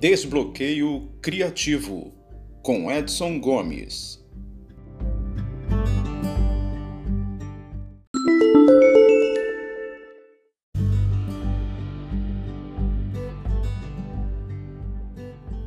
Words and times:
Desbloqueio 0.00 1.10
Criativo 1.20 2.14
com 2.62 2.90
Edson 2.90 3.38
Gomes. 3.38 4.18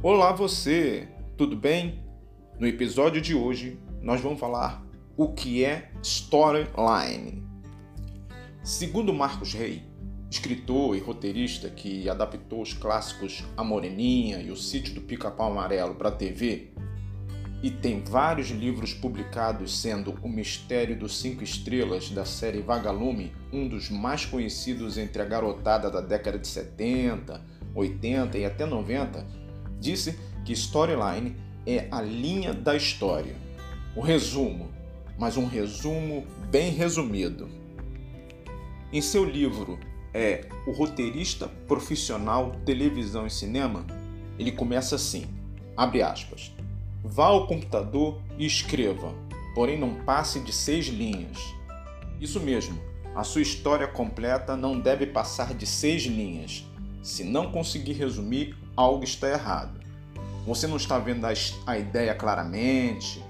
Olá 0.01 0.31
você, 0.31 1.07
tudo 1.37 1.55
bem? 1.55 2.03
No 2.59 2.65
episódio 2.65 3.21
de 3.21 3.35
hoje 3.35 3.79
nós 4.01 4.19
vamos 4.19 4.39
falar 4.39 4.83
o 5.15 5.31
que 5.31 5.63
é 5.63 5.91
storyline. 6.01 7.43
Segundo 8.63 9.13
Marcos 9.13 9.53
Rey, 9.53 9.83
escritor 10.33 10.95
e 10.95 10.99
roteirista 10.99 11.69
que 11.69 12.09
adaptou 12.09 12.63
os 12.63 12.73
clássicos 12.73 13.43
A 13.55 13.63
Moreninha 13.63 14.39
e 14.39 14.49
O 14.49 14.55
Sítio 14.55 14.95
do 14.95 15.01
Pica-Pau 15.01 15.51
Amarelo 15.51 15.93
para 15.93 16.09
a 16.09 16.11
TV, 16.11 16.71
e 17.61 17.69
tem 17.69 18.03
vários 18.03 18.49
livros 18.49 18.95
publicados, 18.95 19.79
sendo 19.79 20.17
O 20.23 20.27
Mistério 20.27 20.97
dos 20.97 21.19
Cinco 21.19 21.43
Estrelas 21.43 22.09
da 22.09 22.25
série 22.25 22.61
Vagalume 22.61 23.31
um 23.53 23.67
dos 23.67 23.91
mais 23.91 24.25
conhecidos 24.25 24.97
entre 24.97 25.21
a 25.21 25.25
garotada 25.25 25.89
da 25.89 26.01
década 26.01 26.39
de 26.39 26.47
70, 26.47 27.39
80 27.75 28.37
e 28.39 28.43
até 28.43 28.65
90 28.65 29.25
disse 29.79 30.17
que 30.43 30.53
storyline 30.53 31.35
é 31.65 31.87
a 31.91 32.01
linha 32.01 32.53
da 32.53 32.75
história. 32.75 33.35
O 33.95 34.01
resumo, 34.01 34.71
mas 35.17 35.37
um 35.37 35.45
resumo 35.45 36.25
bem 36.49 36.71
resumido. 36.71 37.47
Em 38.91 38.99
seu 38.99 39.23
livro 39.23 39.79
é 40.13 40.45
O 40.67 40.71
Roteirista 40.71 41.47
Profissional 41.67 42.51
Televisão 42.65 43.25
e 43.25 43.31
Cinema, 43.31 43.85
ele 44.37 44.51
começa 44.51 44.95
assim: 44.95 45.25
abre 45.75 46.01
aspas. 46.01 46.53
Vá 47.03 47.25
ao 47.25 47.47
computador 47.47 48.21
e 48.37 48.45
escreva, 48.45 49.13
porém 49.53 49.77
não 49.77 49.95
passe 50.05 50.39
de 50.39 50.53
seis 50.53 50.87
linhas. 50.87 51.37
Isso 52.21 52.39
mesmo, 52.39 52.79
a 53.15 53.23
sua 53.23 53.41
história 53.41 53.87
completa 53.87 54.55
não 54.55 54.79
deve 54.79 55.05
passar 55.05 55.53
de 55.53 55.65
seis 55.65 56.03
linhas. 56.03 56.65
Se 57.03 57.23
não 57.23 57.51
conseguir 57.51 57.93
resumir, 57.93 58.55
algo 58.75 59.03
está 59.03 59.29
errado. 59.29 59.83
Você 60.45 60.67
não 60.67 60.77
está 60.77 60.97
vendo 60.97 61.25
a, 61.25 61.77
ideia 61.77 62.15
claramente, 62.15 63.23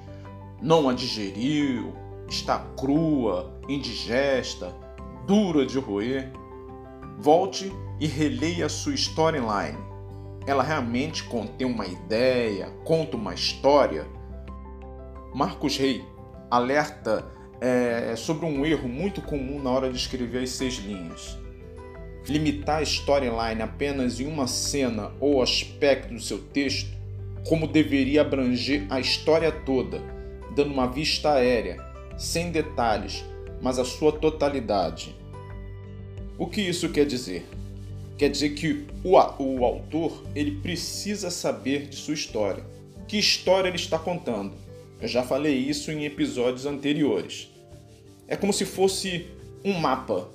não 0.62 0.88
a 0.88 0.94
digeriu, 0.94 1.94
está 2.30 2.60
crua, 2.78 3.54
indigesta, 3.68 4.74
dura 5.28 5.66
de 5.66 5.78
roer. 5.78 6.32
Volte 7.24 7.72
e 8.00 8.06
releia 8.06 8.68
sua 8.68 8.94
storyline. 8.94 9.78
Ela 10.46 10.62
realmente 10.62 11.24
contém 11.24 11.66
uma 11.66 11.88
ideia, 11.88 12.70
conta 12.84 13.16
uma 13.16 13.34
história. 13.34 14.06
Marcos 15.34 15.78
Rey 15.78 16.04
alerta 16.52 17.26
é, 17.62 18.14
sobre 18.18 18.46
um 18.46 18.66
erro 18.66 18.90
muito 18.90 19.22
comum 19.22 19.64
na 19.64 19.72
hora 19.72 19.90
de 19.90 19.98
escrever 19.98 20.44
as 20.44 20.50
seis 20.50 20.76
linhas 20.76 21.42
limitar 22.28 22.78
a 22.78 22.84
storyline 22.84 23.62
apenas 23.62 24.20
em 24.20 24.26
uma 24.26 24.48
cena 24.48 25.12
ou 25.20 25.42
aspecto 25.42 26.14
do 26.14 26.20
seu 26.20 26.40
texto, 26.40 26.90
como 27.48 27.68
deveria 27.68 28.22
abranger 28.22 28.86
a 28.90 29.00
história 29.00 29.52
toda, 29.52 30.02
dando 30.56 30.74
uma 30.74 30.88
vista 30.88 31.34
aérea, 31.34 31.78
sem 32.18 32.52
detalhes, 32.52 33.26
mas 33.62 33.78
a 33.78 33.84
sua 33.84 34.12
totalidade. 34.12 35.16
O 36.38 36.48
que 36.48 36.62
isso 36.62 36.90
quer 36.90 37.06
dizer? 37.06 37.46
Quer 38.18 38.30
dizer 38.30 38.50
que 38.52 38.86
o, 39.04 39.14
o 39.14 39.66
autor 39.66 40.24
ele 40.36 40.52
precisa 40.52 41.30
saber 41.30 41.88
de 41.88 41.96
sua 41.96 42.14
história. 42.14 42.64
Que 43.08 43.18
história 43.18 43.68
ele 43.68 43.78
está 43.78 44.00
contando? 44.00 44.54
Eu 45.02 45.08
já 45.08 45.24
falei 45.24 45.56
isso 45.56 45.92
em 45.92 46.06
episódios 46.06 46.66
anteriores. 46.66 47.50
É 48.28 48.36
como 48.36 48.54
se 48.54 48.66
fosse 48.66 49.28
um 49.64 49.74
mapa 49.74 50.30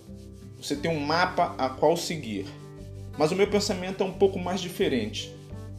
você 0.60 0.75
tem 0.75 0.91
um 0.91 0.98
mapa 0.98 1.54
a 1.56 1.69
qual 1.69 1.97
seguir. 1.97 2.47
Mas 3.16 3.30
o 3.30 3.36
meu 3.36 3.47
pensamento 3.47 4.03
é 4.03 4.06
um 4.06 4.12
pouco 4.12 4.38
mais 4.38 4.60
diferente. 4.60 5.32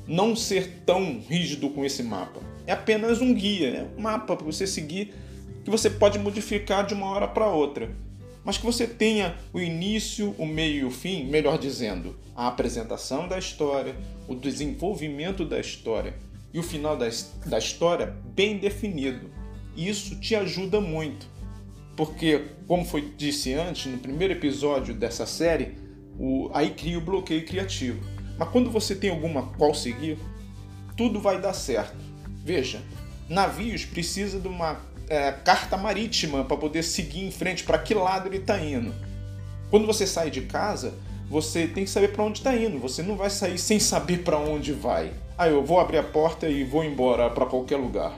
Não 0.08 0.36
ser 0.36 0.82
tão 0.86 1.20
rígido 1.20 1.70
com 1.70 1.84
esse 1.84 2.02
mapa. 2.02 2.40
É 2.66 2.72
apenas 2.72 3.22
um 3.22 3.34
guia, 3.34 3.68
é 3.70 3.88
um 3.98 4.02
mapa 4.02 4.36
para 4.36 4.46
você 4.46 4.66
seguir 4.66 5.14
que 5.64 5.70
você 5.70 5.90
pode 5.90 6.18
modificar 6.18 6.86
de 6.86 6.94
uma 6.94 7.08
hora 7.08 7.28
para 7.28 7.48
outra. 7.48 7.92
Mas 8.44 8.58
que 8.58 8.66
você 8.66 8.88
tenha 8.88 9.36
o 9.54 9.60
início, 9.60 10.34
o 10.38 10.46
meio 10.46 10.82
e 10.82 10.86
o 10.86 10.92
fim, 10.92 11.26
melhor 11.26 11.58
dizendo, 11.58 12.16
a 12.36 12.48
apresentação 12.48 13.28
da 13.28 13.38
história, 13.38 13.96
o 14.28 14.36
desenvolvimento 14.36 15.46
da 15.46 15.60
história 15.60 16.16
e 16.54 16.60
o 16.60 16.64
final 16.64 16.96
da, 16.98 17.08
da 17.46 17.58
história 17.58 18.16
bem 18.34 18.58
definido. 18.58 19.30
Isso 19.76 20.20
te 20.20 20.36
ajuda 20.36 20.80
muito 20.82 21.28
porque, 22.00 22.46
como 22.66 22.86
foi 22.86 23.14
disse 23.18 23.54
antes, 23.54 23.92
no 23.92 23.98
primeiro 23.98 24.32
episódio 24.32 24.94
dessa 24.94 25.26
série, 25.26 25.78
o, 26.18 26.50
aí 26.54 26.70
cria 26.70 26.98
o 26.98 27.02
bloqueio 27.02 27.46
criativo. 27.46 28.00
Mas 28.38 28.48
quando 28.48 28.72
você 28.72 28.96
tem 28.96 29.10
alguma 29.10 29.48
qual 29.58 29.74
seguir, 29.74 30.18
tudo 30.96 31.20
vai 31.20 31.42
dar 31.42 31.52
certo. 31.52 31.98
Veja, 32.42 32.82
navios 33.28 33.84
precisa 33.84 34.40
de 34.40 34.48
uma 34.48 34.76
é, 35.10 35.32
carta 35.32 35.76
marítima 35.76 36.44
para 36.46 36.56
poder 36.56 36.84
seguir 36.84 37.26
em 37.26 37.32
frente 37.32 37.64
para 37.64 37.80
que 37.80 37.94
lado 37.94 38.28
ele 38.28 38.38
está 38.38 38.60
indo. 38.60 38.94
Quando 39.70 39.86
você 39.86 40.08
sai 40.08 40.30
de 40.30 40.42
casa, 40.42 40.94
você 41.30 41.68
tem 41.68 41.84
que 41.84 41.90
saber 41.90 42.10
para 42.10 42.24
onde 42.24 42.40
está 42.40 42.56
indo. 42.56 42.80
Você 42.80 43.04
não 43.04 43.16
vai 43.16 43.30
sair 43.30 43.58
sem 43.58 43.80
saber 43.80 44.24
para 44.24 44.38
onde 44.38 44.74
vai. 44.74 45.12
Ah, 45.38 45.48
eu 45.48 45.64
vou 45.64 45.80
abrir 45.80 45.98
a 45.98 46.04
porta 46.04 46.50
e 46.50 46.64
vou 46.64 46.84
embora 46.84 47.30
para 47.30 47.46
qualquer 47.46 47.78
lugar. 47.78 48.18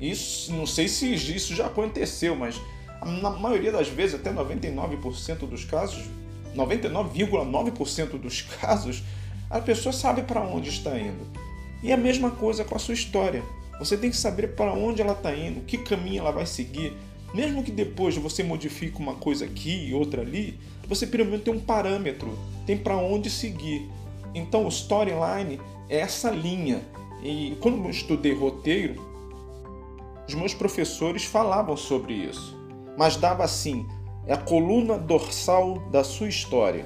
Isso, 0.00 0.52
não 0.52 0.66
sei 0.66 0.88
se 0.88 1.12
isso 1.12 1.54
já 1.54 1.66
aconteceu, 1.66 2.34
mas 2.34 2.60
na 3.04 3.30
maioria 3.30 3.72
das 3.72 3.88
vezes, 3.88 4.14
até 4.14 4.32
99% 4.32 5.48
dos 5.48 5.64
casos, 5.64 6.04
99,9% 6.54 8.18
dos 8.18 8.42
casos, 8.42 9.02
a 9.48 9.60
pessoa 9.60 9.92
sabe 9.92 10.22
para 10.22 10.40
onde 10.40 10.68
está 10.68 10.98
indo. 10.98 11.26
E 11.82 11.92
a 11.92 11.96
mesma 11.96 12.30
coisa 12.30 12.62
com 12.64 12.76
a 12.76 12.78
sua 12.78 12.94
história. 12.94 13.42
Você 13.80 13.96
tem 13.96 14.10
que 14.10 14.16
saber 14.16 14.54
para 14.54 14.72
onde 14.72 15.02
ela 15.02 15.12
está 15.12 15.34
indo, 15.34 15.62
que 15.62 15.78
caminho 15.78 16.20
ela 16.20 16.30
vai 16.30 16.46
seguir. 16.46 16.96
Mesmo 17.34 17.64
que 17.64 17.72
depois 17.72 18.16
você 18.16 18.44
modifique 18.44 18.98
uma 18.98 19.14
coisa 19.14 19.44
aqui 19.44 19.88
e 19.88 19.94
outra 19.94 20.22
ali, 20.22 20.56
você 20.86 21.06
pelo 21.06 21.24
menos 21.24 21.42
tem 21.42 21.52
um 21.52 21.60
parâmetro, 21.60 22.38
tem 22.64 22.76
para 22.76 22.96
onde 22.96 23.28
seguir. 23.28 23.88
Então 24.32 24.64
o 24.66 24.68
storyline 24.68 25.60
é 25.88 25.98
essa 25.98 26.30
linha. 26.30 26.82
E 27.22 27.56
quando 27.60 27.82
eu 27.82 27.90
estudei 27.90 28.32
roteiro, 28.32 28.94
os 30.28 30.34
meus 30.34 30.54
professores 30.54 31.24
falavam 31.24 31.76
sobre 31.76 32.14
isso 32.14 32.60
mas 33.00 33.16
dava 33.16 33.44
assim: 33.44 33.86
é 34.26 34.34
a 34.34 34.36
coluna 34.36 34.98
dorsal 34.98 35.78
da 35.90 36.04
sua 36.04 36.28
história. 36.28 36.84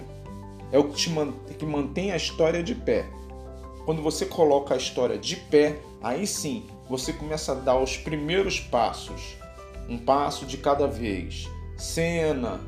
É 0.71 0.79
o 0.79 0.85
que, 0.85 0.95
te 0.95 1.11
que 1.59 1.67
mantém 1.67 2.13
a 2.13 2.17
história 2.17 2.63
de 2.63 2.73
pé. 2.73 3.05
Quando 3.85 4.01
você 4.01 4.25
coloca 4.25 4.75
a 4.75 4.77
história 4.77 5.19
de 5.19 5.35
pé, 5.35 5.81
aí 6.01 6.25
sim 6.25 6.65
você 6.89 7.13
começa 7.13 7.53
a 7.53 7.55
dar 7.55 7.79
os 7.79 7.97
primeiros 7.97 8.61
passos, 8.61 9.37
um 9.89 9.99
passo 9.99 10.47
de 10.47 10.57
cada 10.57 10.87
vez, 10.87 11.49
cena, 11.77 12.61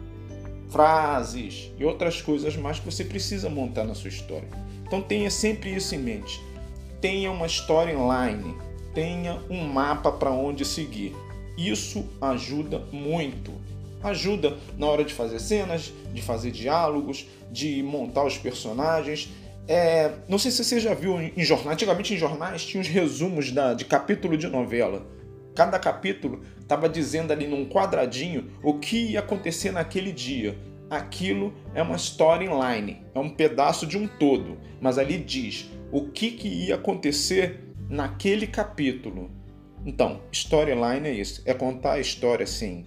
frases 0.71 1.71
e 1.78 1.84
outras 1.84 2.21
coisas 2.21 2.56
mais 2.56 2.78
que 2.78 2.87
você 2.87 3.04
precisa 3.04 3.49
montar 3.49 3.84
na 3.84 3.94
sua 3.94 4.09
história. 4.09 4.49
Então 4.87 5.00
tenha 5.00 5.31
sempre 5.31 5.75
isso 5.75 5.94
em 5.94 5.99
mente. 5.99 6.41
Tenha 7.00 7.31
uma 7.31 7.47
storyline, 7.47 8.54
tenha 8.94 9.41
um 9.50 9.65
mapa 9.65 10.10
para 10.12 10.31
onde 10.31 10.65
seguir. 10.65 11.15
Isso 11.56 12.06
ajuda 12.21 12.78
muito. 12.93 13.53
Ajuda 14.03 14.56
na 14.78 14.87
hora 14.87 15.04
de 15.04 15.12
fazer 15.12 15.41
cenas, 15.41 15.93
de 16.12 16.22
fazer 16.22 16.50
diálogos, 16.50 17.27
de 17.51 17.83
montar 17.83 18.24
os 18.24 18.39
personagens. 18.39 19.28
É, 19.68 20.13
não 20.28 20.39
sei 20.39 20.51
se 20.51 20.63
você 20.63 20.78
já 20.78 20.95
viu 20.95 21.21
em 21.21 21.45
jornais, 21.45 21.72
antigamente 21.72 22.15
em 22.15 22.16
jornais 22.16 22.65
tinha 22.65 22.80
os 22.80 22.86
resumos 22.86 23.51
da, 23.51 23.74
de 23.74 23.84
capítulo 23.84 24.36
de 24.36 24.47
novela. 24.47 25.07
Cada 25.57 25.78
capítulo 25.78 26.42
estava 26.60 26.89
dizendo 26.89 27.33
ali 27.33 27.47
num 27.48 27.68
quadradinho 27.68 28.51
o 28.63 28.78
que 28.78 29.13
ia 29.13 29.21
acontecer 29.21 29.72
naquele 29.72 30.13
dia. 30.13 30.57
Aquilo 30.89 31.53
é 31.74 31.83
uma 31.83 31.97
storyline, 31.97 33.03
é 33.13 33.18
um 33.18 33.28
pedaço 33.28 33.86
de 33.86 33.98
um 33.98 34.07
todo, 34.07 34.57
mas 34.80 34.98
ali 34.98 35.18
diz 35.18 35.69
o 35.91 36.09
que, 36.10 36.30
que 36.30 36.47
ia 36.47 36.77
acontecer 36.77 37.74
naquele 37.89 38.47
capítulo. 38.47 39.30
Então, 39.84 40.21
storyline 40.30 41.09
é 41.09 41.12
isso, 41.12 41.42
é 41.45 41.54
contar 41.54 41.95
a 41.95 42.01
história 42.01 42.45
assim, 42.45 42.86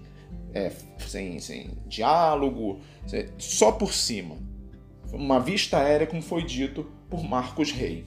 é, 0.54 0.72
sem, 1.00 1.40
sem 1.40 1.72
diálogo, 1.88 2.80
só 3.38 3.72
por 3.72 3.94
cima. 3.94 4.38
Uma 5.12 5.40
vista 5.40 5.78
aérea, 5.78 6.08
como 6.08 6.22
foi 6.22 6.44
dito 6.44 6.86
por 7.10 7.24
Marcos 7.24 7.72
Rey. 7.72 8.06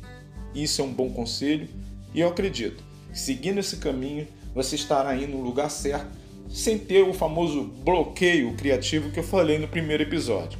Isso 0.54 0.80
é 0.80 0.84
um 0.84 0.92
bom 0.92 1.10
conselho 1.10 1.68
e 2.14 2.20
eu 2.20 2.28
acredito 2.28 2.82
que 3.10 3.18
seguindo 3.18 3.58
esse 3.58 3.78
caminho 3.78 4.26
você 4.54 4.76
estará 4.76 5.16
indo 5.16 5.32
no 5.32 5.42
lugar 5.42 5.70
certo 5.70 6.22
sem 6.48 6.78
ter 6.78 7.02
o 7.02 7.14
famoso 7.14 7.64
bloqueio 7.64 8.54
criativo 8.54 9.10
que 9.10 9.18
eu 9.18 9.24
falei 9.24 9.58
no 9.58 9.66
primeiro 9.66 10.02
episódio. 10.02 10.58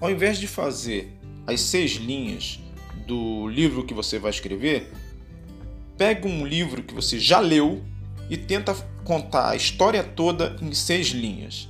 Ao 0.00 0.10
invés 0.10 0.38
de 0.38 0.48
fazer 0.48 1.12
as 1.46 1.60
seis 1.60 1.92
linhas 1.92 2.58
do 3.06 3.48
livro 3.48 3.84
que 3.84 3.94
você 3.94 4.18
vai 4.18 4.30
escrever, 4.30 4.90
pegue 5.96 6.26
um 6.26 6.44
livro 6.44 6.82
que 6.82 6.92
você 6.92 7.18
já 7.20 7.38
leu 7.38 7.82
e 8.28 8.36
tenta 8.36 8.74
contar 9.04 9.50
a 9.50 9.56
história 9.56 10.02
toda 10.02 10.56
em 10.60 10.72
seis 10.74 11.08
linhas. 11.08 11.68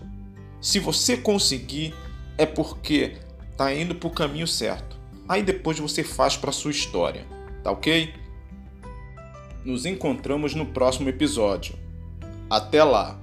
Se 0.61 0.79
você 0.79 1.17
conseguir, 1.17 1.95
é 2.39 2.47
porque 2.47 3.17
está 3.53 3.73
indo 3.73 3.95
para 3.95 4.09
o 4.09 4.11
caminho 4.11 4.47
certo. 4.47 4.97
Aí 5.29 5.43
depois 5.43 5.79
você 5.79 6.03
faz 6.03 6.37
para 6.37 6.51
sua 6.51 6.73
história, 6.73 7.25
tá 7.63 7.71
ok? 7.71 8.13
Nos 9.65 9.87
encontramos 9.87 10.55
no 10.55 10.67
próximo 10.67 11.09
episódio. 11.09 11.77
Até 12.51 12.83
lá! 12.83 13.22